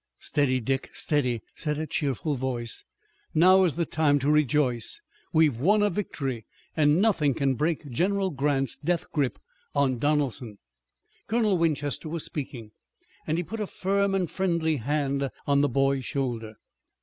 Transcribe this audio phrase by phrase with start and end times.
[0.17, 0.89] "Steady, Dick!
[0.93, 2.83] Steady!" said a cheerful voice.
[3.35, 4.99] "Now is the time to rejoice!
[5.31, 9.37] We've won a victory, and nothing can break General Grant's death grip
[9.75, 10.57] on Donelson!"
[11.27, 12.71] Colonel Winchester was speaking,
[13.27, 16.55] and he put a firm and friendly hand on the boy's shoulder.